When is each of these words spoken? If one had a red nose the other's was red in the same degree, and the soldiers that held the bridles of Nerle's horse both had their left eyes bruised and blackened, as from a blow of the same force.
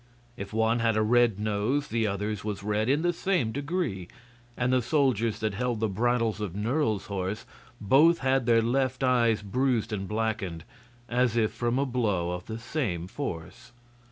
If 0.35 0.51
one 0.51 0.79
had 0.79 0.97
a 0.97 1.03
red 1.03 1.39
nose 1.39 1.89
the 1.89 2.07
other's 2.07 2.43
was 2.43 2.63
red 2.63 2.89
in 2.89 3.03
the 3.03 3.13
same 3.13 3.51
degree, 3.51 4.07
and 4.57 4.73
the 4.73 4.81
soldiers 4.81 5.37
that 5.41 5.53
held 5.53 5.79
the 5.79 5.87
bridles 5.87 6.41
of 6.41 6.55
Nerle's 6.55 7.05
horse 7.05 7.45
both 7.79 8.17
had 8.17 8.47
their 8.47 8.63
left 8.63 9.03
eyes 9.03 9.43
bruised 9.43 9.93
and 9.93 10.07
blackened, 10.07 10.63
as 11.07 11.35
from 11.51 11.77
a 11.77 11.85
blow 11.85 12.31
of 12.31 12.47
the 12.47 12.57
same 12.57 13.05
force. 13.05 13.73